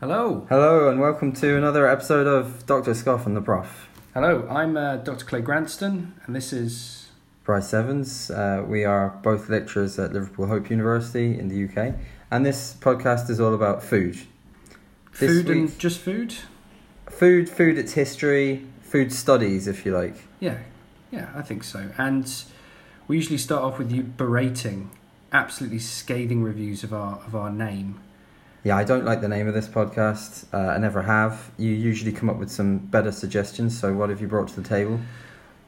[0.00, 0.46] Hello.
[0.48, 2.94] Hello, and welcome to another episode of Dr.
[2.94, 3.88] Scoff and the Prof.
[4.14, 5.24] Hello, I'm uh, Dr.
[5.24, 7.08] Clay Granston, and this is.
[7.44, 8.30] Bryce Evans.
[8.30, 11.94] Uh, we are both lecturers at Liverpool Hope University in the UK,
[12.30, 14.18] and this podcast is all about food.
[15.18, 16.34] This food week- and just food?
[17.08, 20.16] Food, food, its history, food studies, if you like.
[20.38, 20.58] Yeah,
[21.10, 21.90] yeah, I think so.
[21.98, 22.32] And
[23.06, 24.90] we usually start off with you berating
[25.32, 28.00] absolutely scathing reviews of our of our name.
[28.62, 30.44] Yeah, I don't like the name of this podcast.
[30.52, 31.50] Uh, I never have.
[31.56, 33.78] You usually come up with some better suggestions.
[33.78, 35.00] So, what have you brought to the table?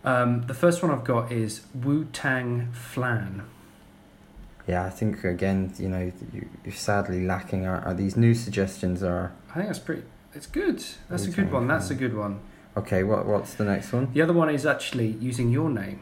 [0.04, 3.44] Um, the first one I've got is Wu Tang Flan.
[4.66, 7.66] Yeah, I think again, you know, you, you're sadly lacking.
[7.66, 9.02] Are, are these new suggestions?
[9.02, 10.02] Are I think that's pretty.
[10.34, 10.84] It's good.
[11.08, 11.66] That's a good one.
[11.66, 12.40] That's a good one.
[12.76, 13.04] okay.
[13.04, 14.12] What what's the next one?
[14.12, 16.00] The other one is actually using your name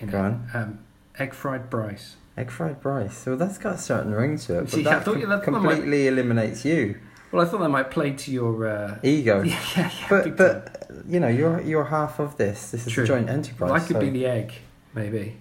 [0.00, 0.20] in Go it.
[0.22, 0.50] on.
[0.54, 0.78] Um,
[1.18, 2.16] Egg fried Bryce.
[2.36, 3.16] Egg fried rice.
[3.16, 6.06] So that's got a certain ring to it, but that com- that- that might- completely
[6.08, 6.96] eliminates you
[7.32, 8.66] Well, I thought that might play to your.
[8.66, 8.98] Uh...
[9.02, 9.42] ego.
[9.44, 10.06] Yeah, yeah, yeah.
[10.08, 11.04] but big time.
[11.08, 12.70] you know you're you're half of this.
[12.70, 13.04] This is True.
[13.04, 13.70] a joint enterprise.
[13.70, 14.52] Well, I could so- be the egg,
[14.94, 15.36] maybe.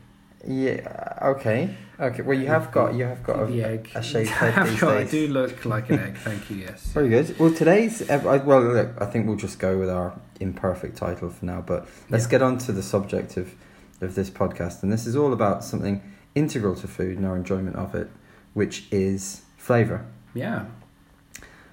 [0.47, 1.17] yeah.
[1.33, 1.75] Okay.
[1.99, 2.21] Okay.
[2.21, 3.89] Well, you have got you have got the a, egg.
[3.95, 6.17] a shaved I head these got- I do look like an egg.
[6.17, 6.57] Thank you.
[6.57, 6.85] Yes.
[6.93, 7.37] Very good.
[7.39, 11.61] Well, today's well, look, I think we'll just go with our imperfect title for now.
[11.61, 12.31] But let's Yeah.
[12.31, 13.53] get on to the subject of
[14.01, 16.01] of this podcast, and this is all about something
[16.35, 18.09] integral to food and our enjoyment of it,
[18.53, 20.05] which is flavor.
[20.33, 20.65] Yeah.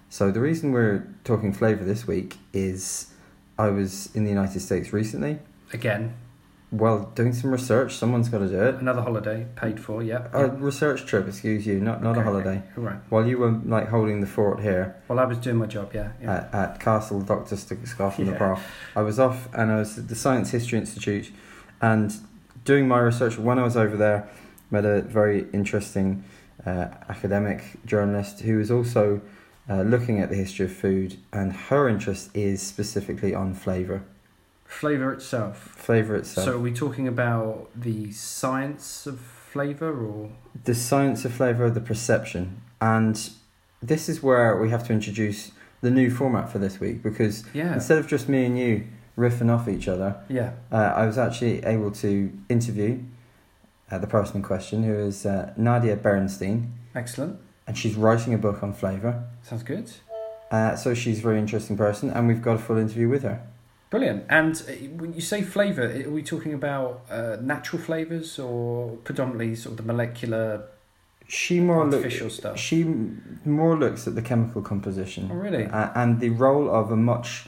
[0.08, 3.12] So the reason we're talking flavor this week is
[3.58, 5.38] I was in the United States recently.
[5.72, 6.14] Again,
[6.72, 7.94] Well, doing some research.
[7.96, 8.74] Someone's got to do it.
[8.76, 10.02] another holiday paid for.
[10.02, 10.28] Yeah.
[10.32, 12.58] A research trip, excuse you, not not a holiday.
[12.58, 12.62] okay.
[12.76, 12.96] Right.
[13.08, 15.90] While you were like holding the fort here Well, I was doing my job.
[15.94, 16.12] Yeah.
[16.22, 16.36] yeah.
[16.36, 18.38] at, at Castle Doctor Scoff and the Yeah.
[18.38, 18.60] Prof,
[18.96, 21.30] I was off and I was at the Science History Institute,
[21.80, 22.14] and
[22.64, 23.38] doing my research.
[23.38, 24.28] When I was over there,
[24.70, 26.24] met a very interesting
[26.64, 29.20] uh, academic journalist who is also
[29.68, 34.02] uh, looking at the history of food, and her interest is specifically on flavor.
[34.64, 35.58] Flavor itself.
[35.58, 36.44] Flavor itself.
[36.44, 40.30] So, are we talking about the science of flavor, or
[40.64, 43.30] the science of flavor, the perception, and
[43.82, 47.74] this is where we have to introduce the new format for this week because yeah,
[47.74, 51.64] instead of just me and you riffing off each other, yeah, uh, I was actually
[51.64, 53.00] able to interview
[53.90, 57.38] uh, the person in question, who is uh, Nadia Berenstein, excellent.
[57.66, 59.24] and she's writing a book on flavor.
[59.42, 59.90] Sounds good.
[60.50, 63.40] Uh, so she's a very interesting person, and we've got a full interview with her.
[63.90, 64.24] Brilliant.
[64.28, 69.54] And uh, when you say flavour, are we talking about uh, natural flavours or predominantly
[69.56, 70.64] sort of the molecular
[71.28, 72.36] She more artificial looks.
[72.36, 72.58] stuff?
[72.58, 72.84] She
[73.44, 75.28] more looks at the chemical composition.
[75.32, 75.64] Oh, really?
[75.66, 77.46] uh, and the role of a much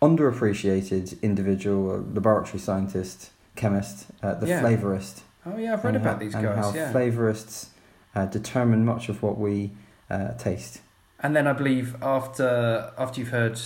[0.00, 4.62] underappreciated individual, laboratory scientist, chemist, uh, the Yeah.
[4.62, 5.20] flavorist.
[5.46, 6.56] Oh yeah, I've read and about how, these and guys.
[6.56, 6.92] how yeah.
[6.92, 7.68] flavorists
[8.14, 9.72] uh, determine much of what we
[10.10, 10.80] uh, taste.
[11.20, 13.60] And then I believe after after you've heard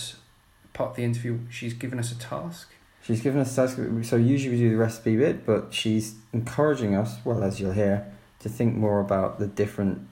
[0.73, 2.69] part of the interview, she's given us a task.
[3.03, 3.79] She's given us a task.
[4.03, 8.11] So usually we do the recipe bit, but she's encouraging us, well as you'll hear,
[8.39, 10.07] to think more about the different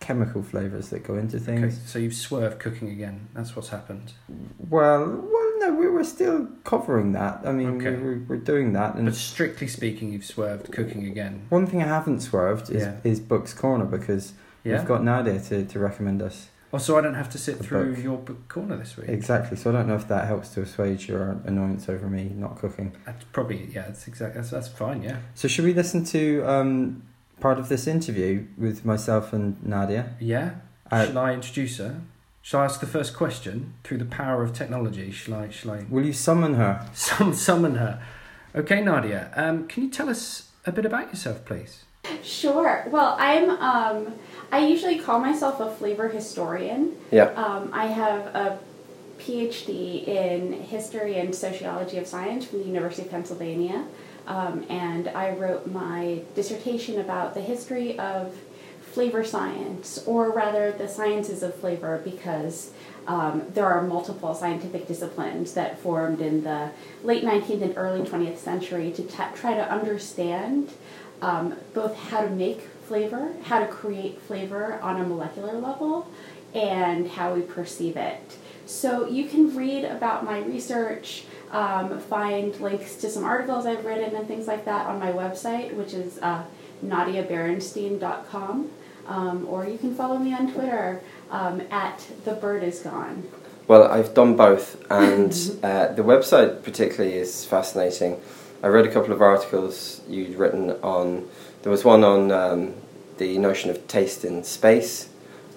[0.00, 1.80] chemical flavors that go into Okay, things.
[1.86, 3.28] so you've swerved cooking again.
[3.34, 4.12] That's what's happened.
[4.68, 7.40] Well, well, no, we we're still covering that.
[7.44, 7.96] I mean, Okay.
[7.96, 11.46] we, we're doing that, and But strictly speaking, you've swerved cooking again.
[11.48, 12.96] One thing I haven't swerved is, Yeah.
[13.04, 14.32] is Books Corner because
[14.64, 14.78] Yeah.
[14.78, 16.48] we've got Nadia to, to recommend us.
[16.74, 18.04] Oh, so I don't have to sit The through book.
[18.04, 19.08] your book corner this week.
[19.10, 19.56] Exactly.
[19.58, 22.92] So I don't know if that helps to assuage your annoyance over me not cooking.
[23.04, 23.82] That's probably yeah.
[23.88, 25.02] That's exactly that's, that's fine.
[25.02, 25.18] Yeah.
[25.34, 27.02] So should we listen to um,
[27.40, 30.14] part of this interview with myself and Nadia?
[30.18, 30.52] Yeah.
[30.90, 32.00] Uh, Shall I introduce her?
[32.42, 35.12] Shall I ask the first question through the power of technology?
[35.12, 35.48] Shall I?
[35.50, 36.86] Shall I Will you summon her?
[36.92, 38.02] sum, summon her?
[38.54, 39.30] Okay, Nadia.
[39.36, 41.84] Um, can you tell us a bit about yourself, please?
[42.22, 42.84] Sure.
[42.90, 43.50] Well, I'm.
[43.50, 44.14] Um,
[44.50, 46.96] I usually call myself a flavor historian.
[47.12, 47.26] Yeah.
[47.26, 48.58] Um, I have a
[49.18, 53.86] PhD in history and sociology of science from the University of Pennsylvania,
[54.26, 58.36] um, and I wrote my dissertation about the history of
[58.92, 62.70] flavor science, or rather, the sciences of flavor, because
[63.06, 66.70] um, there are multiple scientific disciplines that formed in the
[67.02, 70.70] late 19th and early 20th century to ta try to understand
[71.20, 76.08] um, both how to make flavor, how to create flavor on a molecular level,
[76.54, 78.36] and how we perceive it.
[78.66, 84.14] So you can read about my research, um, find links to some articles I've written
[84.14, 86.44] and things like that on my website, which is uh,
[86.84, 88.70] nadiaberenstein.com.
[89.06, 93.28] Um, or you can follow me on Twitter um, at the bird is gone.
[93.66, 95.32] Well, I've done both, and
[95.62, 98.20] uh, the website particularly is fascinating.
[98.62, 101.28] I read a couple of articles you'd written on.
[101.62, 102.74] There was one on um,
[103.18, 105.08] the notion of taste in space,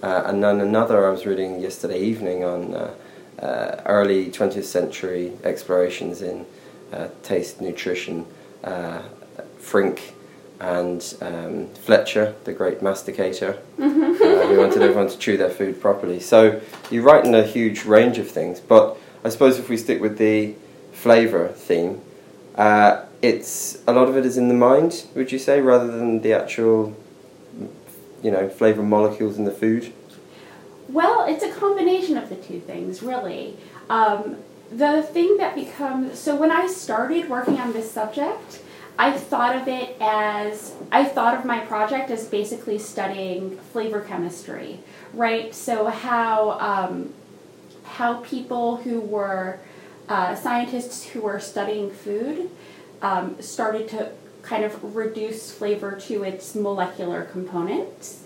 [0.02, 2.94] uh, and then another I was reading yesterday evening on uh,
[3.40, 6.46] uh, early 20th century explorations in
[6.94, 8.26] uh, taste, nutrition,
[8.64, 9.02] uh,
[9.60, 10.15] Frink
[10.60, 14.24] and um, Fletcher, the great masticator, Mm-hmm.
[14.24, 16.20] uh, who wanted everyone to chew their food properly.
[16.20, 20.00] So you write in a huge range of things, but I suppose if we stick
[20.02, 20.56] with the
[20.94, 22.02] flavour theme,
[22.56, 25.06] uh, it's a lot of it is in the mind.
[25.16, 26.96] Would you say, rather than the actual,
[28.24, 29.92] you know, flavour molecules in the food?
[30.88, 33.58] Well, it's a combination of the two things, really.
[33.90, 34.38] Um,
[34.72, 38.62] the thing that becomes so when I started working on this subject,
[38.98, 44.80] I thought of it as I thought of my project as basically studying flavor chemistry,
[45.14, 45.54] right?
[45.54, 47.14] So how um,
[47.84, 49.60] how people who were
[50.08, 52.50] uh, scientists who were studying food
[53.02, 54.12] um, started to
[54.42, 58.25] kind of reduce flavor to its molecular components.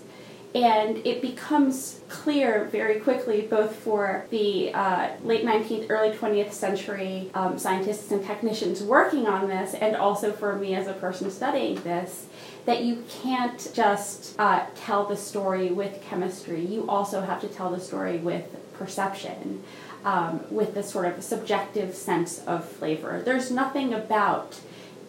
[0.52, 7.30] And it becomes clear very quickly, both for the uh, late 19th, early 20th century
[7.34, 11.76] um, scientists and technicians working on this, and also for me as a person studying
[11.82, 12.26] this,
[12.66, 16.64] that you can't just uh, tell the story with chemistry.
[16.64, 18.44] You also have to tell the story with
[18.74, 19.62] perception,
[20.04, 23.22] um, with this sort of subjective sense of flavor.
[23.24, 24.58] There's nothing about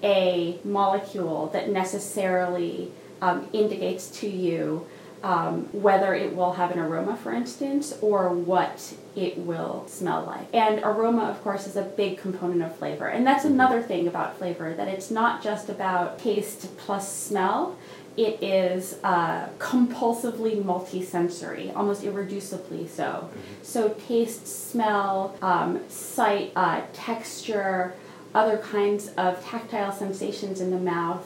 [0.03, 2.91] a molecule that necessarily
[3.23, 4.85] um, indicates to you
[5.23, 10.47] um, whether it will have an aroma, for instance, or what it will smell like.
[10.53, 13.07] And aroma, of course, is a big component of flavor.
[13.07, 17.77] And that's another thing about flavor that it's not just about taste plus smell.
[18.17, 23.29] It is uh, compulsively multisensory, almost irreducibly so.
[23.61, 27.93] So, taste, smell, um, sight, uh, texture,
[28.33, 31.25] other kinds of tactile sensations in the mouth,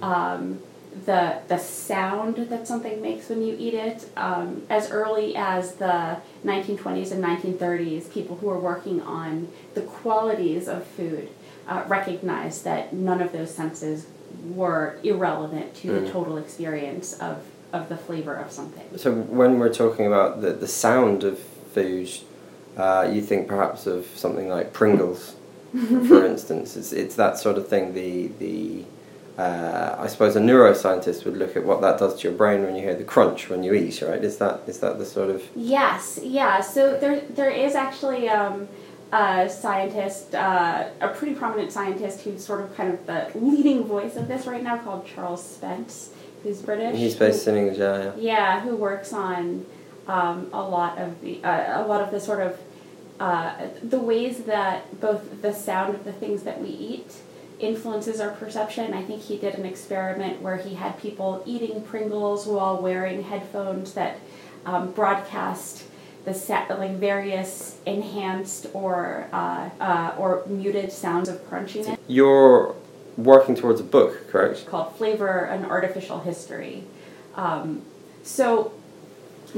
[0.00, 0.60] um,
[1.06, 4.08] the the sound that something makes when you eat it.
[4.16, 10.68] Um, as early as the 1920s and 1930s, people who were working on the qualities
[10.68, 11.28] of food
[11.68, 14.06] uh, recognized that none of those senses
[14.54, 16.10] were irrelevant to the Mm.
[16.10, 17.42] total experience of,
[17.72, 18.84] of the flavor of something.
[18.96, 22.10] So when we're talking about the, the sound of food,
[22.76, 25.36] uh, you think perhaps of something like Pringles,
[26.08, 26.76] for instance.
[26.76, 27.94] It's, it's that sort of thing.
[27.94, 28.84] The the
[29.38, 32.76] uh, I suppose a neuroscientist would look at what that does to your brain when
[32.76, 34.02] you hear the crunch when you eat.
[34.02, 34.22] Right?
[34.22, 36.60] Is that is that the sort of Yes, yeah.
[36.60, 38.68] So there, there is actually um,
[39.12, 44.16] a scientist, uh, a pretty prominent scientist who's sort of kind of the leading voice
[44.16, 46.10] of this right now, called Charles Spence,
[46.42, 46.96] who's British.
[46.96, 47.78] he's based in England?
[47.78, 48.12] Yeah, yeah.
[48.16, 49.64] Yeah, who works on
[50.06, 52.60] um, a lot of the uh, a lot of the sort of
[53.18, 57.14] uh, the ways that both the sound of the things that we eat
[57.62, 58.92] influences our perception.
[58.92, 63.94] I think he did an experiment where he had people eating Pringles while wearing headphones
[63.94, 64.18] that
[64.66, 65.84] um, broadcast
[66.24, 72.74] the sa- like various enhanced or uh, uh, or muted sounds of crunchiness You're
[73.16, 74.66] working towards a book, correct?
[74.66, 76.84] called Flavor and Artificial History.
[77.34, 77.82] Um,
[78.22, 78.72] so,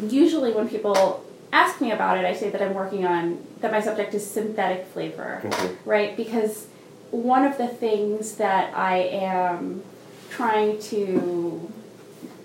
[0.08, 3.80] usually when people ask me about it, I say that I'm working on, that my
[3.80, 5.76] subject is synthetic flavor, Mhm.
[5.84, 6.16] right?
[6.16, 6.66] Because
[7.14, 9.82] one of the things that I am
[10.30, 11.70] trying to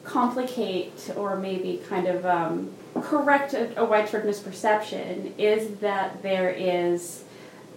[0.03, 2.71] complicate or maybe kind of um,
[3.01, 7.23] correct a, a widespread misperception is that there is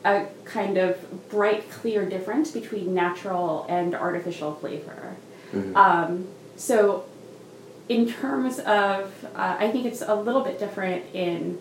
[0.04, 5.16] a kind of bright, clear difference between natural and artificial flavor.
[5.52, 5.76] Mhm.
[5.76, 7.04] Um, so,
[7.88, 11.58] in terms of, uh, I think it's a little bit different in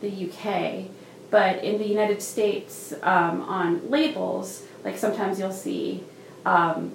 [0.00, 0.90] the UK,
[1.30, 6.04] but in the United States, um, on labels, like sometimes you'll see
[6.46, 6.92] um,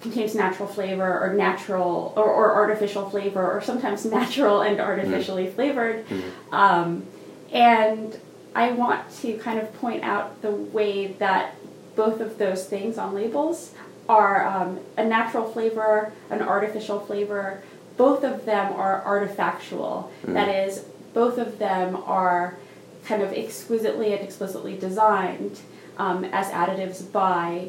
[0.00, 6.06] contains natural flavor or natural or, or artificial flavor, or sometimes natural and artificially flavored.
[6.08, 6.22] Mhm.
[6.52, 7.06] Um,
[7.52, 8.18] and
[8.54, 11.54] I want to kind of point out the way that
[11.96, 13.72] both of those things on labels
[14.08, 17.62] are um, a natural flavor, an artificial flavor.
[17.96, 20.08] Both of them are artifactual.
[20.26, 20.34] Mm.
[20.34, 22.56] That is, both of them are
[23.06, 25.58] kind of exquisitely and explicitly designed
[25.98, 27.68] um, as additives by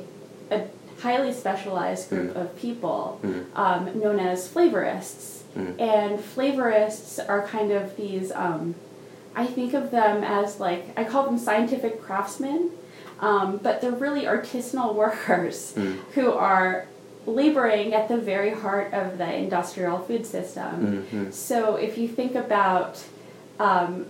[0.52, 0.62] a
[1.02, 2.42] highly specialized group Mm.
[2.42, 3.46] of people Mm.
[3.56, 5.40] um, known as flavorists.
[5.58, 5.80] Mm.
[5.82, 8.76] And flavorists are kind of these, um,
[9.36, 12.72] I think of them as like, I call them scientific craftsmen,
[13.20, 15.98] um, but they're really artisanal workers Mm.
[16.16, 16.86] who are
[17.26, 21.06] laboring at the very heart of the industrial food system.
[21.12, 21.34] Mhm.
[21.34, 23.02] So if you think about
[23.60, 24.06] um,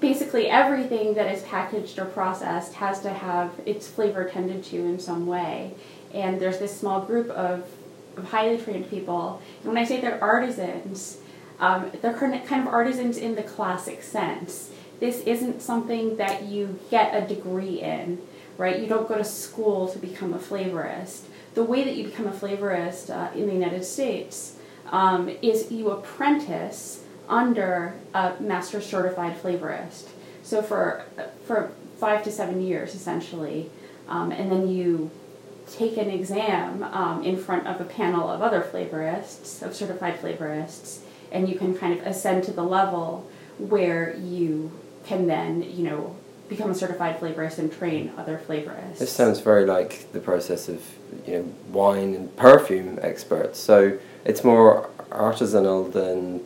[0.00, 4.98] basically everything that is packaged or processed has to have its flavor tended to in
[4.98, 5.74] some way.
[6.12, 7.68] And there's this small group of,
[8.16, 9.42] of highly trained people.
[9.62, 11.18] And when I say they're artisans,
[11.60, 14.70] Um, they're kind of, artisans in the classic sense.
[14.98, 18.18] This isn't something that you get a degree in,
[18.58, 18.80] right?
[18.80, 21.30] You don't go to school to become a flavorist.
[21.54, 24.56] The way that you become a flavorist uh, in the United States
[24.90, 30.08] um, is you apprentice under a master certified flavorist.
[30.42, 31.04] So for
[31.46, 33.70] for five to seven years, essentially,
[34.08, 35.10] um, and then you
[35.70, 41.00] take an exam um, in front of a panel of other flavorists, of certified flavorists,
[41.32, 43.28] and you can kind of ascend to the level
[43.58, 44.70] where you
[45.06, 46.16] can then, you know,
[46.48, 48.98] become a certified flavorist and train other flavorists.
[48.98, 50.82] This sounds very like the process of
[51.26, 53.58] you know wine and perfume experts.
[53.58, 56.40] So it's more artisanal than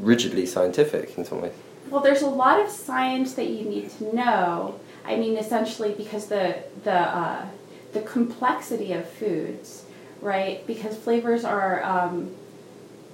[0.00, 1.52] rigidly scientific in some ways.
[1.88, 4.80] Well, there's a lot of science that you need to know.
[5.04, 7.46] I mean, essentially, because the the uh,
[7.92, 9.84] the complexity of foods,
[10.20, 10.64] right?
[10.66, 12.34] Because flavors are um,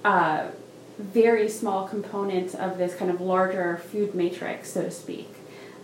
[0.05, 0.47] uh,
[0.99, 5.29] very small components of this kind of larger food matrix, so to speak.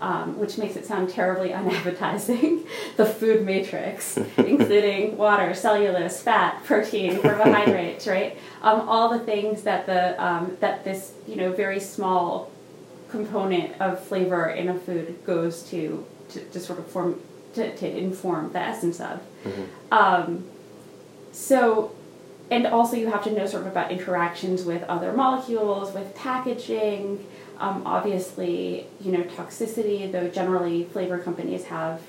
[0.04, 2.66] Um, which makes it sound terribly unappetizing.
[2.98, 8.38] the food matrix, including water, cellulose, fat, protein, carbohydrates, right?
[8.64, 12.52] Um, all the things that the um, that this you know very small
[13.08, 17.22] component of flavor in a food goes to to, to sort of form
[17.54, 19.22] to, to inform the essence of.
[19.46, 19.64] Mm-hmm.
[19.94, 20.46] Um,
[21.32, 21.96] so,
[22.52, 27.26] and also you have to know sort of about interactions with other molecules, with packaging.
[27.60, 30.12] Um, obviously, you know toxicity.
[30.12, 32.02] Though generally, flavor companies have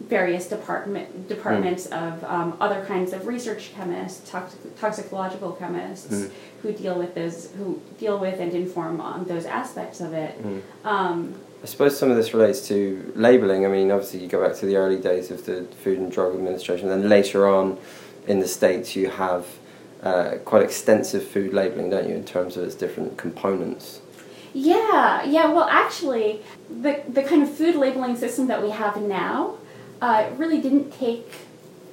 [0.00, 6.30] various department departments of um, other kinds of research chemists, toxic, toxicological chemists Mm.
[6.62, 10.42] who deal with those, who deal with and inform on those aspects of it.
[10.42, 10.60] Mm.
[10.84, 13.64] Um, I suppose some of this relates to labelling.
[13.64, 16.34] I mean, obviously, you go back to the early days of the Food and Drug
[16.34, 17.78] Administration, then later on
[18.26, 19.46] in the States, you have
[20.02, 24.00] uh, quite extensive food labelling, don't you, in terms of its different components?
[24.54, 25.48] Yeah, yeah.
[25.52, 29.58] Well, actually, the the kind of food labeling system that we have now
[30.00, 31.26] uh, really didn't take,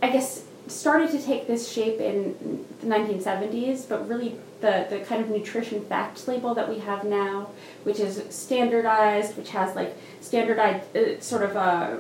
[0.01, 5.24] I guess, started to take this shape in the 1970s, but really the, the kind
[5.24, 7.50] of nutrition facts label that we have now,
[7.84, 11.98] which is standardized, which has like standardized uh, sort of uh,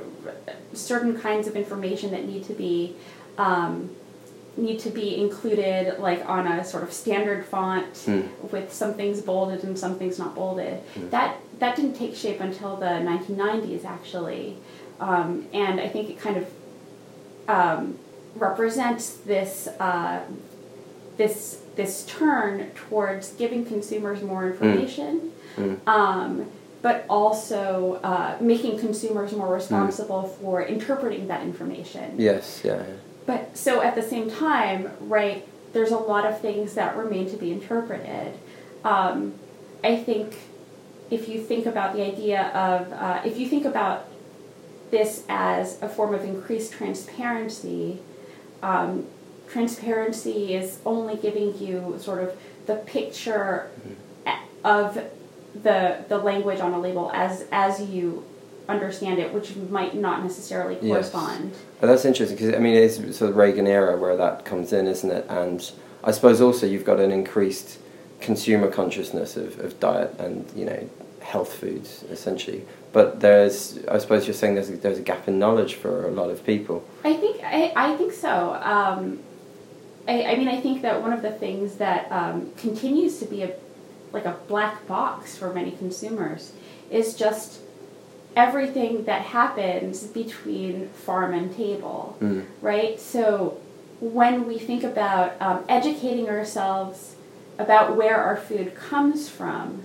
[0.73, 2.95] certain kinds of information that need to be
[3.39, 3.89] um,
[4.57, 8.27] need to be included like on a sort of standard font Mm.
[8.51, 10.79] with some things bolded and some things not bolded.
[10.95, 11.09] Mm.
[11.09, 14.57] That that didn't take shape until the 1990s actually,
[14.99, 16.47] um, and I think it kind of
[17.47, 17.97] um,
[18.35, 20.19] represents this uh,
[21.17, 25.77] this this turn towards giving consumers more information, Mm.
[25.87, 26.45] um,
[26.81, 32.15] but also uh, making consumers more responsible for interpreting that information.
[32.17, 32.75] Yes, yeah.
[32.77, 32.83] yeah.
[33.25, 37.37] But so at the same time, right, there's a lot of things that remain to
[37.37, 38.33] be interpreted.
[38.83, 39.35] Um,
[39.83, 40.35] I think
[41.09, 44.07] if you think about the idea of, uh, if you think about
[44.89, 47.99] this as a form of increased transparency,
[48.61, 49.05] um,
[49.49, 53.69] transparency is only giving you sort of the picture
[54.25, 54.37] a-
[54.67, 54.97] of
[55.53, 58.23] the the language on a label as as you
[58.71, 61.11] understand it, which might not necessarily Yes.
[61.11, 61.53] correspond.
[61.79, 64.87] But that's interesting because I mean it's sort of Reagan era where that comes in,
[64.87, 65.25] isn't it?
[65.29, 65.69] And
[66.03, 67.77] I suppose also you've got an increased
[68.19, 70.89] consumer consciousness of, of diet and you know
[71.21, 72.63] health foods essentially.
[72.93, 76.11] But there's I suppose you're saying there's a, there's a gap in knowledge for a
[76.11, 76.83] lot of people.
[77.03, 78.53] I think I, I think so.
[78.61, 79.19] Um,
[80.07, 83.43] I, I mean, I think that one of the things that um, continues to be
[83.43, 83.53] a
[84.13, 86.51] like a black box for many consumers
[86.89, 87.61] is just
[88.35, 92.45] everything that happens between farm and table, Mm.
[92.61, 92.99] right?
[92.99, 93.57] So
[93.99, 97.15] when we think about um, educating ourselves
[97.59, 99.83] about where our food comes from,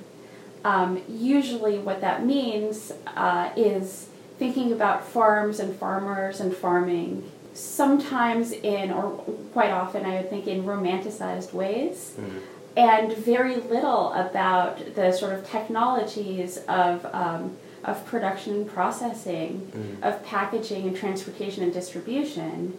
[0.65, 8.53] um, usually what that means uh, is thinking about farms and farmers and farming, sometimes
[8.53, 9.11] in, or
[9.53, 12.41] quite often, I would think, in romanticized ways, Mm.
[12.77, 20.03] and very little about the sort of technologies of, um, of production and processing, Mm.
[20.09, 22.77] of packaging and transportation and distribution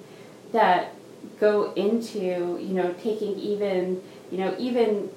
[0.51, 0.94] that
[1.39, 4.01] go into, you know, taking even,
[4.32, 5.10] you know, even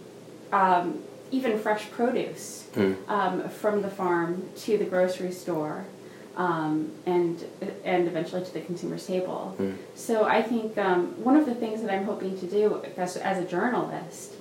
[0.53, 0.99] um,
[1.33, 2.97] even fresh produce Mm.
[3.09, 5.85] um, from the farm to the grocery store
[6.37, 7.45] um, and
[7.85, 9.55] and eventually to the consumer's table.
[9.61, 9.75] Mm.
[9.95, 13.39] So I think um, one of the things that I'm hoping to do as, as
[13.39, 14.33] a journalist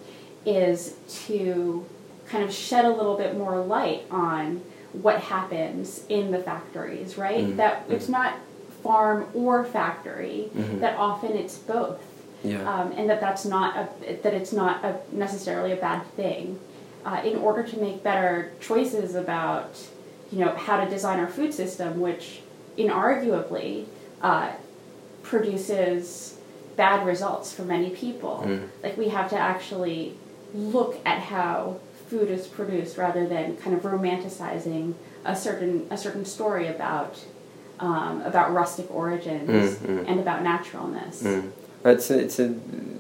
[0.46, 0.96] is
[1.27, 1.86] to
[2.27, 4.62] kind of shed a little bit more light on
[4.93, 7.46] what happens in the factories, right?
[7.46, 7.58] Mm.
[7.58, 7.93] That Mm.
[7.93, 8.34] it's not
[8.84, 10.79] farm or factory, Mhm.
[10.79, 12.00] that often it's both.
[12.41, 12.62] Yeah.
[12.74, 16.58] um, and that that's not a, that it's not a, necessarily a bad thing.
[17.05, 19.72] Uh, in order to make better choices about
[20.31, 22.41] you know how to design our food system, which
[22.77, 23.86] inarguably
[24.22, 24.51] uh,
[25.24, 26.36] produces
[26.75, 28.43] bad results for many people.
[28.46, 28.67] Mm.
[28.84, 30.13] Like we have to actually
[30.53, 31.79] look at how
[32.10, 34.94] food is produced rather than kind of romanticizing
[35.25, 37.24] a certain a certain story about
[37.80, 40.06] um, about rustic origins Mm, mm.
[40.10, 41.24] and about naturalness.
[41.24, 41.51] Mm.
[41.86, 42.54] It's a, it's a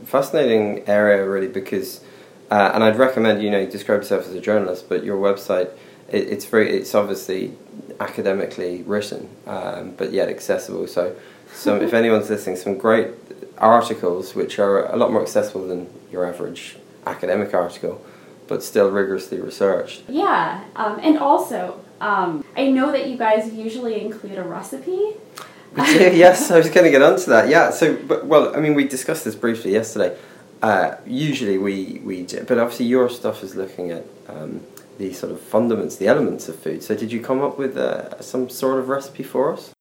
[0.05, 2.01] fascinating area really because,
[2.49, 5.69] uh, and I'd recommend you know you describe yourself as a journalist, but your website
[6.09, 7.53] it, it's very it's obviously
[7.99, 10.87] academically written, um, but yet accessible.
[10.87, 11.15] So,
[11.53, 13.09] some if anyone's listening, some great
[13.57, 18.01] articles which are a lot more accessible than your average academic article,
[18.49, 20.03] but still rigorously researched.
[20.09, 25.15] Yeah, um, and also um, I know that you guys usually include a recipe.
[25.77, 27.47] yes, I was going to get onto that.
[27.47, 30.17] Yeah, so but well, I mean, we discussed this briefly yesterday.
[30.61, 34.61] Uh, usually, we we do, but obviously, your stuff is looking at um,
[34.97, 36.83] the sort of fundaments, the elements of food.
[36.83, 39.71] So, did you come up with uh, some sort of recipe for us?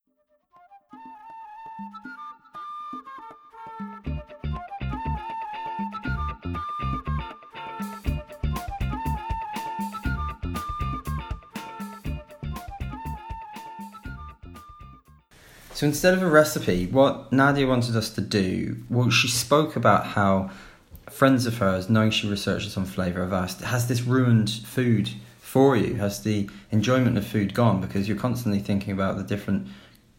[15.75, 20.06] So instead of a recipe, what Nadia wanted us to do, well, she spoke about
[20.06, 20.50] how
[21.08, 25.76] friends of hers, knowing she researches on flavour, have asked, has this ruined food for
[25.76, 25.94] you?
[25.94, 27.80] Has the enjoyment of food gone?
[27.80, 29.68] Because you're constantly thinking about the different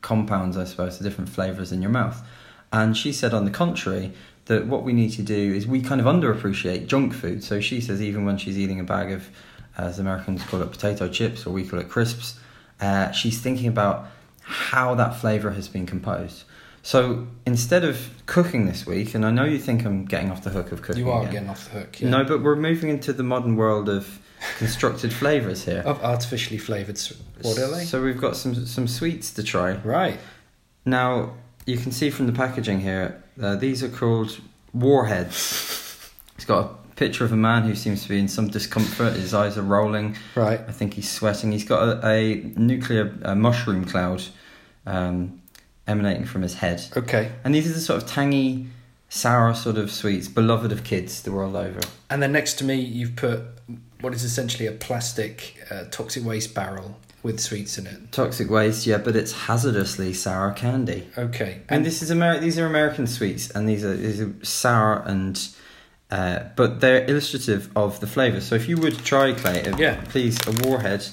[0.01, 2.25] compounds, I suppose, the different flavours in your mouth.
[2.71, 4.13] And she said, on the contrary,
[4.45, 7.43] that what we need to do is we kind of underappreciate junk food.
[7.43, 9.29] So she says, even when she's eating a bag of,
[9.77, 12.39] as Americans call it, potato chips, or we call it crisps,
[12.81, 14.07] uh, she's thinking about
[14.49, 16.43] how that flavour has been composed.
[16.81, 20.49] So instead of cooking this week, and I know you think I'm getting off the
[20.49, 21.05] hook of cooking.
[21.05, 21.33] You are again.
[21.33, 22.01] getting off the hook.
[22.01, 22.09] Yeah.
[22.09, 24.19] No, but we're moving into the modern world of
[24.57, 25.83] constructed flavours here.
[25.85, 26.95] Of artificially flavoured.
[26.95, 27.83] s- What are they?
[27.85, 29.73] So we've got some some sweets to try.
[29.73, 30.19] Right.
[30.85, 31.33] Now
[31.65, 34.39] you can see from the packaging here, uh, these are called
[34.73, 35.75] warheads.
[36.35, 39.13] It's got a picture of a man who seems to be in some discomfort.
[39.13, 40.17] His eyes are rolling.
[40.35, 40.59] Right.
[40.67, 41.53] I think he's sweating.
[41.53, 44.21] He's got a, a nuclear uh mushroom cloud
[44.85, 45.41] um,
[45.87, 46.83] emanating from his head.
[46.97, 47.31] Okay.
[47.43, 48.67] And these are the sort of tangy,
[49.07, 51.79] sour sort of sweets, beloved of kids the world over.
[52.09, 53.43] And then next to me, you've put
[54.01, 58.11] what is essentially a plastic uh, toxic waste barrel with sweets in it.
[58.11, 61.07] Toxic waste, yeah, but it's hazardously sour candy.
[61.17, 61.61] Okay.
[61.69, 65.39] And this is Ameri- These are American sweets, and these are these are sour and.
[66.11, 68.41] Uh, but they're illustrative of the flavour.
[68.41, 70.01] So if you would try, Clay, uh, Yeah.
[70.09, 71.05] please, a warhead.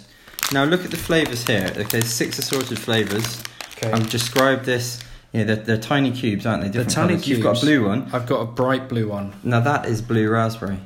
[0.53, 1.71] Now look at the flavours here.
[1.77, 3.43] Okay, six assorted flavours.
[3.77, 3.91] okay.
[3.93, 5.01] I've described this.
[5.33, 6.69] You know, they're, they're tiny cubes, aren't they?
[6.71, 7.29] They're tiny colours.
[7.29, 8.09] You've got a blue one.
[8.13, 9.35] I've got a bright blue one.
[9.43, 10.79] Now that is blue raspberry.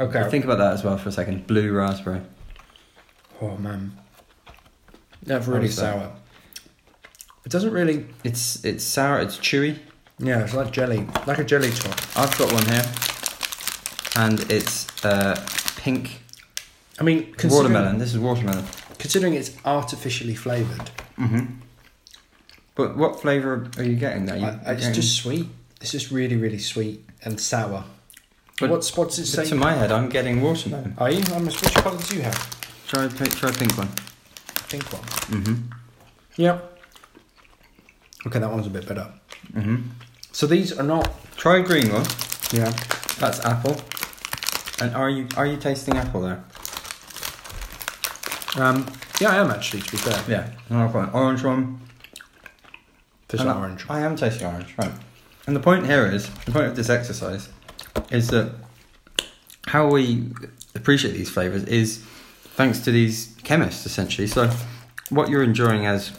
[0.00, 0.28] Okay.
[0.30, 1.46] Think about that as well for a second.
[1.46, 2.22] Blue raspberry.
[3.40, 3.92] Oh man.
[5.22, 5.72] That's really that?
[5.74, 6.12] sour.
[7.44, 8.06] It doesn't really.
[8.24, 9.20] It's it's sour.
[9.20, 9.78] It's chewy.
[10.18, 11.98] Yeah, it's like jelly, like a jelly top.
[12.16, 12.82] I've got one here,
[14.16, 15.36] and it's uh,
[15.76, 16.20] pink
[16.98, 17.98] I mean, considering, watermelon.
[17.98, 18.64] This is watermelon.
[18.98, 21.44] Considering it's artificially flavoured, hmm
[22.74, 24.36] But what flavour are you getting there?
[24.36, 25.46] You, I- I- it's just sweet.
[25.80, 27.84] It's just really, really sweet and sour.
[28.60, 29.46] But- what's what's it say?
[29.46, 30.94] to my head, I'm getting watermelon.
[30.98, 31.22] Are you?
[31.34, 32.38] I'm which colour do you have?
[32.88, 33.88] Try pi- try pink one.
[34.68, 35.02] Pink one.
[35.32, 35.54] Mm-hmm.
[36.36, 36.78] Yep.
[38.26, 39.10] Okay, that one's a bit better.
[39.54, 39.76] Mm-hmm.
[40.32, 41.08] So these are not.
[41.36, 42.04] Try a green one.
[42.52, 42.70] Yeah.
[43.18, 43.76] That's apple.
[44.80, 46.42] And are you are you tasting apple there?
[48.56, 48.86] Um.
[49.20, 49.82] Yeah, I am actually.
[49.82, 50.50] To be fair, Yeah.
[50.70, 51.80] And I've got an orange one.
[53.28, 53.84] there's And an I- orange.
[53.88, 54.90] I am tasting orange, right.
[55.46, 57.48] And the point here is, the point of this exercise
[58.10, 58.52] is that
[59.68, 60.32] how we
[60.74, 61.98] appreciate these flavours is
[62.56, 64.26] thanks to these chemists, essentially.
[64.26, 64.50] So,
[65.10, 66.12] what you're enjoying as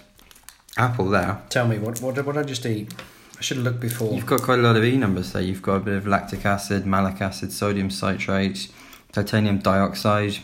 [0.78, 2.93] apple there, Tell me what what what did I just eat?
[3.42, 4.14] I should have looked before.
[4.14, 5.42] you've got quite a lot of E numbers there.
[5.42, 8.68] You've got a bit of lactic acid, malic acid, sodium citrate,
[9.14, 10.38] titanium dioxide,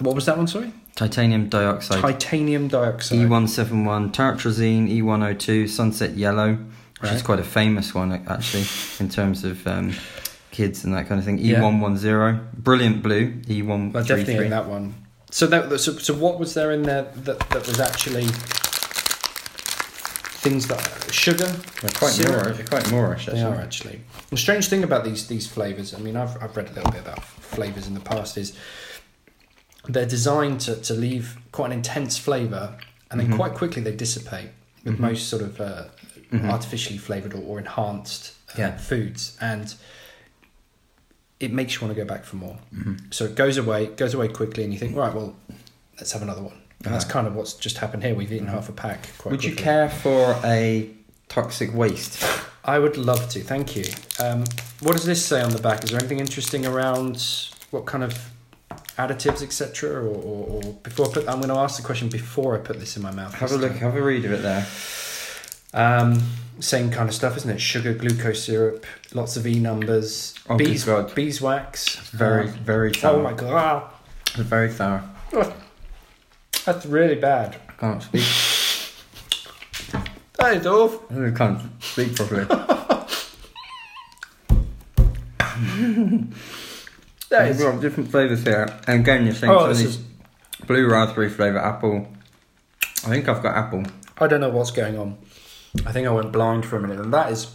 [0.00, 0.46] What was that one?
[0.46, 0.70] Sorry.
[0.94, 3.20] titanium dioxide, Titanium dioxide.
[3.20, 6.58] E171, tartrazine, E102, sunset yellow,
[7.00, 8.66] which is quite a famous one actually
[9.00, 9.94] in terms of um,
[10.50, 11.38] kids and that kind of thing.
[11.38, 14.50] E110, brilliant blue, E I definitely E133.
[14.50, 14.94] that one.
[15.30, 18.26] So that so, so what was there in there that that was actually
[20.42, 21.46] things that sugar?
[21.80, 22.56] They're quite Syrup.
[22.56, 23.62] moreish, quite moreish They are actually.
[23.62, 24.00] actually.
[24.30, 27.00] The strange thing about these these flavors, I mean, I've I've read a little bit
[27.02, 28.52] about flavors in the past, is
[29.88, 32.76] they're designed to, to leave quite an intense flavor,
[33.10, 33.36] and then Mhm.
[33.36, 34.50] quite quickly they dissipate
[34.84, 35.00] with Mhm.
[35.00, 35.84] most sort of uh,
[36.32, 36.50] Mhm.
[36.50, 38.76] artificially flavored or, or enhanced uh, Yeah.
[38.78, 39.74] foods, and
[41.40, 42.58] it makes you want to go back for more.
[42.74, 43.12] Mhm.
[43.12, 45.34] So it goes away, goes away quickly, and you think, right, well,
[45.98, 46.58] let's have another one.
[46.84, 47.12] And that's Uh-huh.
[47.12, 48.14] kind of what's just happened here.
[48.14, 48.50] We've eaten Mhm.
[48.52, 49.08] half a pack.
[49.18, 50.88] Quite Would you care for a
[51.28, 52.22] toxic waste?
[52.64, 53.40] I would love to.
[53.40, 53.84] Thank you.
[54.20, 54.44] Um,
[54.80, 55.84] what does this say on the back?
[55.84, 57.22] Is there anything interesting around
[57.70, 58.18] what kind of
[58.98, 59.90] additives, etc.?
[59.90, 62.78] Or, or, or before I put, I'm going to ask the question before I put
[62.80, 63.34] this in my mouth.
[63.34, 63.70] Have a look.
[63.72, 63.80] time.
[63.80, 64.66] Have a read of it there.
[65.74, 66.22] Um,
[66.60, 67.60] same kind of stuff, isn't it?
[67.60, 71.96] Sugar, glucose syrup, lots of E numbers, Oh, bees, beeswax.
[72.10, 73.16] Very, very sour.
[73.18, 73.84] oh my god,
[74.34, 75.02] Very sour.
[76.64, 77.56] that's really bad.
[77.68, 78.24] I can't speak.
[80.38, 81.24] That is awful.
[81.24, 82.46] I can't speak properly.
[87.28, 87.62] That We've is.
[87.62, 88.68] got different flavours here.
[88.86, 90.66] And again, you're saying Oh, some of this these is.
[90.66, 92.06] blue raspberry flavour, apple.
[92.82, 93.84] I think I've got apple.
[94.18, 95.16] I don't know what's going on.
[95.86, 97.50] I think I went blind for a minute, and that is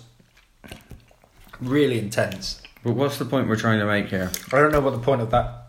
[1.62, 2.62] really intense.
[2.84, 4.32] But what's the point we're trying to make here?
[4.52, 5.68] I don't know what the point of that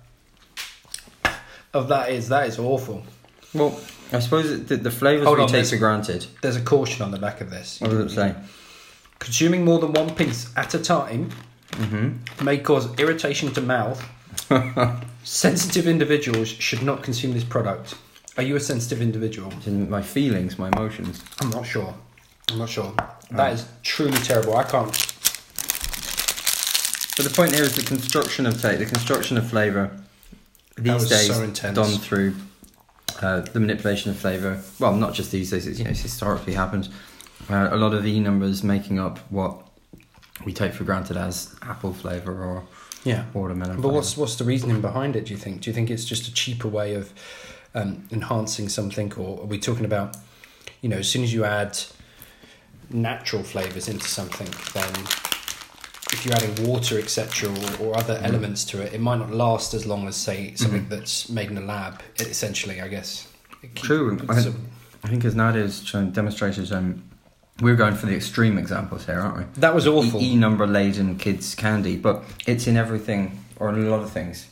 [1.75, 2.29] of that is.
[2.31, 3.03] That is awful.
[3.55, 3.81] Well,
[4.13, 6.27] I suppose the, the flavours Hold we on, take there's- for granted.
[6.43, 7.81] There's a caution on the back of this.
[7.81, 8.35] What does it say?
[9.19, 11.31] Consuming more than one piece at a time
[11.73, 12.45] Mm-hmm.
[12.45, 14.03] may cause irritation to mouth.
[15.23, 17.95] sensitive individuals should not consume this product.
[18.37, 19.53] Are you a sensitive individual?
[19.59, 21.23] It's in my feelings, my emotions.
[21.41, 21.95] I'm not sure.
[22.51, 22.95] I'm not sure.
[23.31, 24.57] That is truly terrible.
[24.57, 24.91] I can't.
[27.17, 29.91] But the point here is the construction of taste, the construction of flavour.
[30.79, 31.75] These was days, so intense.
[31.77, 32.35] done through
[33.23, 34.61] uh, the manipulation of flavour.
[34.79, 35.67] Well, not just these days.
[35.67, 36.89] It's, you know, it's historically happened.
[37.51, 39.63] Uh, a lot of E numbers making up what
[40.45, 42.65] we take for granted as apple flavour or
[43.05, 43.25] Yeah.
[43.33, 43.77] watermelon.
[43.77, 43.95] But flavour.
[43.97, 45.27] what's what's the reasoning behind it?
[45.27, 45.63] Do you think?
[45.63, 47.13] Do you think it's just a cheaper way of
[47.75, 50.17] um, enhancing something, or are we talking about,
[50.81, 51.79] you know, as soon as you add
[52.91, 54.93] natural flavors into something, then
[56.13, 58.23] if you're adding water, etc., or, or other Mhm.
[58.25, 60.89] elements to it, it might not last as long as say something Mhm.
[60.89, 62.01] that's made in a lab.
[62.19, 63.27] Essentially, I guess.
[63.75, 64.53] True, I-
[65.05, 67.03] I think as Nadia's shown demonstrated, um,
[67.61, 69.45] we're going for the extreme examples here, aren't we?
[69.61, 70.21] that was awful.
[70.21, 74.47] E number laden kids candy, but it's in everything or in a lot of things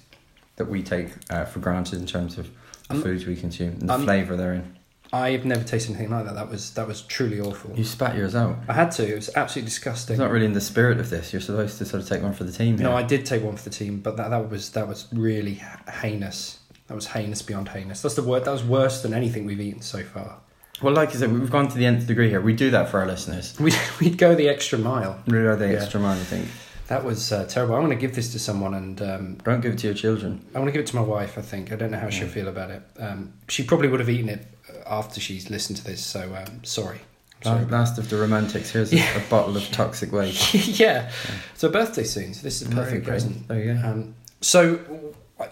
[0.57, 2.49] that we take uh, for granted in terms of
[2.89, 4.76] the foods we consume and the flavour they're in.
[5.13, 6.35] I've never tasted anything like that.
[6.35, 7.77] That was that was truly awful.
[7.77, 8.57] You spat yours out.
[8.69, 9.07] I had to.
[9.11, 10.15] It was absolutely disgusting.
[10.15, 11.33] It's not really in the spirit of this.
[11.33, 12.77] You're supposed to sort of take one for the team.
[12.77, 12.95] No.
[12.95, 15.63] I did take one for the team, but that, that was that was really
[16.01, 16.59] heinous.
[16.89, 18.03] That was heinous beyond heinous.
[18.03, 18.45] That's the word.
[18.45, 20.39] That was worse than anything we've eaten so far.
[20.83, 22.41] Well, like I said, we've gone to the nth degree here.
[22.41, 23.55] We do that for our listeners.
[23.61, 25.19] We'd, we'd go the extra mile.
[25.27, 25.79] We are the Yeah.
[25.79, 26.49] extra man, I think.
[26.89, 27.75] That was uh, terrible.
[27.75, 30.45] I'm going to give this to someone, and um, Don't give it to your children.
[30.55, 31.39] I want to give it to my wife.
[31.39, 32.83] I think I don't know how she'll feel about it.
[33.01, 34.47] Um, she probably would have eaten it
[34.89, 36.05] after she's listened to this.
[36.05, 37.01] So um, sorry.
[37.43, 37.65] Sorry.
[37.67, 38.71] Last of the romantics.
[38.71, 40.55] Here's a, a bottle of toxic waste.
[40.81, 41.11] yeah.
[41.53, 43.47] It's her birthday soon, so this is a perfect present.
[43.49, 43.81] There you go.
[43.89, 44.81] Um, so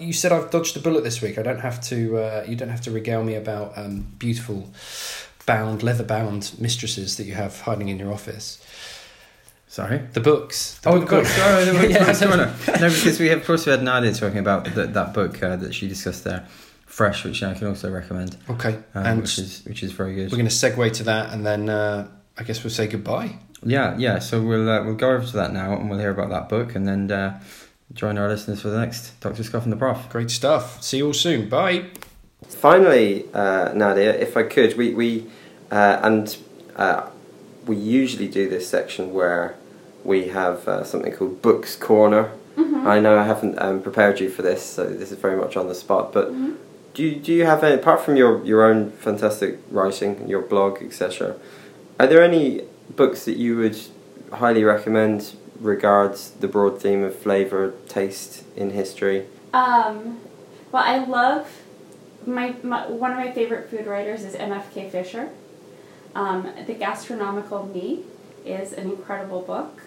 [0.00, 1.38] you said I've dodged a bullet this week.
[1.38, 2.16] I don't have to.
[2.18, 4.70] Uh, you don't have to regale me about um, beautiful,
[5.46, 8.64] bound leather bound mistresses that you have hiding in your office.
[9.68, 9.98] Sorry.
[10.12, 10.78] The books.
[10.78, 12.78] The Oh, book- God, sorry, the book, Yeah, no, no.
[12.80, 15.56] no, because we have, of course, we had Nadia talking about the, that book uh,
[15.56, 16.46] that she discussed there,
[16.86, 20.30] Fresh, which I can also recommend, Okay, um, and which is which is very good.
[20.30, 22.06] we're going to segue to that, and then uh,
[22.38, 23.36] I guess we'll say goodbye.
[23.64, 24.18] Yeah, yeah.
[24.18, 26.74] So we'll uh, we'll go over to that now, and we'll hear about that book,
[26.74, 27.40] and then uh,
[27.94, 30.08] join our listeners for the next Doctor Scoff and the Prof.
[30.10, 30.82] Great stuff.
[30.82, 31.48] See you all soon.
[31.48, 31.86] Bye.
[32.46, 35.26] Finally, uh, Nadia, if I could, we, we
[35.70, 36.36] uh, and
[36.76, 37.08] uh,
[37.66, 39.56] we usually do this section where
[40.04, 42.30] we have uh, something called Books Corner.
[42.56, 42.86] Mm-hmm.
[42.86, 45.68] I know I haven't um, prepared you for this, so this is very much on
[45.68, 46.12] the spot.
[46.12, 46.56] But Mhm.
[46.94, 50.80] Do you, do you have any, apart from your, your own fantastic writing, your blog,
[50.82, 51.36] etc.
[51.98, 53.78] Are there any books that you would
[54.32, 59.26] highly recommend regards the broad theme of flavour, taste in history?
[59.52, 60.20] Um,
[60.70, 61.62] well, I love
[62.26, 64.90] my, my one of my favorite food writers is M.F.K.
[64.90, 65.30] Fisher.
[66.14, 68.04] Um, the Gastronomical Me
[68.44, 69.82] is an incredible book.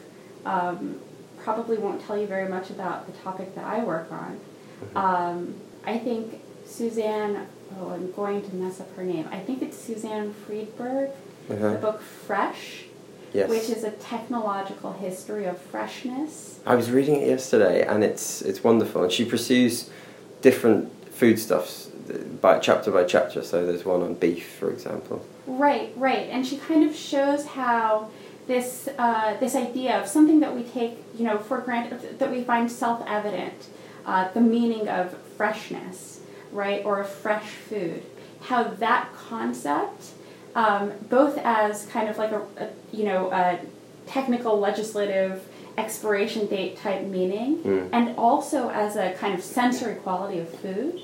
[0.46, 1.00] Um,
[1.40, 4.40] probably won't tell you very much about the topic that I work on.
[4.96, 7.48] Um, I think Susanne.
[7.80, 9.28] Oh, I'm going to mess up her name.
[9.32, 11.12] I think it's Susanne Freidberg.
[11.48, 11.76] The Uh-huh.
[11.78, 12.86] book Fresh,
[13.34, 13.50] Yes.
[13.50, 16.60] which is a technological history of freshness.
[16.66, 19.04] I was reading it yesterday, and it's it's wonderful.
[19.04, 19.90] And she pursues
[20.42, 23.42] different foodstuffs uh, by chapter by chapter.
[23.44, 25.26] So there's one on beef, for example.
[25.46, 28.10] Right, right, and she kind of shows how
[28.48, 32.44] this uh, this idea of something that we take, you know, for granted that we
[32.44, 33.68] find self-evident,
[34.06, 36.17] uh, the meaning of freshness,
[36.52, 38.04] right, or a fresh food,
[38.42, 40.12] how that concept,
[40.56, 43.60] um, both as kind of like a, a you know a
[44.08, 45.44] technical legislative
[45.78, 47.90] expiration date type meaning, Mm.
[47.94, 51.02] and also as a kind of sensory quality of food,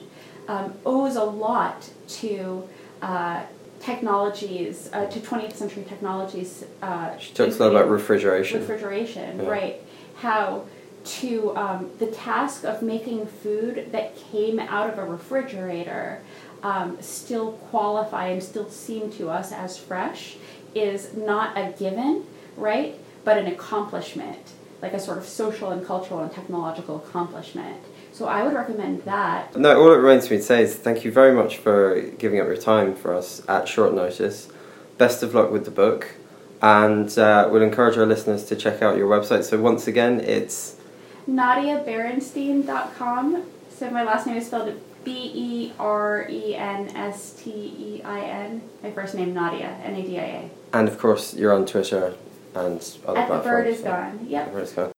[0.47, 2.67] um, owes a lot to
[3.01, 3.41] uh,
[3.79, 6.63] technologies, uh, to 20th century technologies.
[6.81, 8.59] Uh, She talks a lot about refrigeration.
[8.61, 9.49] refrigeration, Yeah.
[9.49, 9.81] right?
[10.15, 10.63] How
[11.03, 16.21] to um, the task of making food that came out of a refrigerator
[16.63, 20.37] um, still qualify and still seem to us as fresh
[20.73, 22.97] is not a given, right?
[23.23, 27.81] But an accomplishment, like a sort of social and cultural and technological accomplishment.
[28.13, 29.55] So I would recommend that.
[29.57, 32.39] No, all it remains for me to say is thank you very much for giving
[32.39, 34.49] up your time for us at short notice.
[34.97, 36.11] Best of luck with the book,
[36.61, 39.43] and uh, we'll encourage our listeners to check out your website.
[39.43, 40.75] So once again, it's
[41.27, 43.43] NadiaBerenstein.com.
[43.75, 48.21] So my last name is spelled B E R E N S T E I
[48.21, 48.61] N.
[48.81, 50.49] My first name Nadia, N A D I A.
[50.77, 52.13] and of course you're on Twitter
[52.55, 54.19] and other At the bird is so- gone.
[54.23, 54.53] The Yep.
[54.53, 54.92] Bird is Gone.